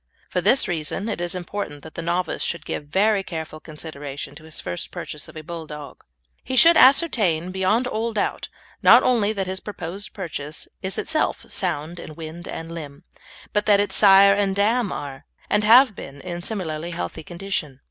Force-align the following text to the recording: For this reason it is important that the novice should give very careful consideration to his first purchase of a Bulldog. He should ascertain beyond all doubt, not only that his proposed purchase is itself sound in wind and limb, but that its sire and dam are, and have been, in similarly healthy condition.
For 0.31 0.41
this 0.41 0.67
reason 0.67 1.07
it 1.09 1.21
is 1.21 1.35
important 1.35 1.83
that 1.83 1.93
the 1.93 2.01
novice 2.01 2.41
should 2.41 2.65
give 2.65 2.87
very 2.87 3.21
careful 3.21 3.59
consideration 3.59 4.33
to 4.33 4.45
his 4.45 4.59
first 4.59 4.89
purchase 4.89 5.27
of 5.27 5.35
a 5.37 5.43
Bulldog. 5.43 6.03
He 6.43 6.55
should 6.55 6.75
ascertain 6.75 7.51
beyond 7.51 7.85
all 7.85 8.11
doubt, 8.11 8.49
not 8.81 9.03
only 9.03 9.31
that 9.33 9.45
his 9.45 9.59
proposed 9.59 10.11
purchase 10.11 10.67
is 10.81 10.97
itself 10.97 11.45
sound 11.51 11.99
in 11.99 12.15
wind 12.15 12.47
and 12.47 12.71
limb, 12.71 13.03
but 13.53 13.67
that 13.67 13.79
its 13.79 13.93
sire 13.93 14.33
and 14.33 14.55
dam 14.55 14.91
are, 14.91 15.27
and 15.51 15.63
have 15.63 15.95
been, 15.95 16.19
in 16.21 16.41
similarly 16.41 16.89
healthy 16.89 17.21
condition. 17.21 17.79